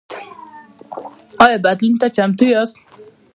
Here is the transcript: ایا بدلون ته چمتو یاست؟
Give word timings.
ایا 1.43 1.57
بدلون 1.65 1.93
ته 1.99 2.07
چمتو 2.15 2.45
یاست؟ 2.53 2.75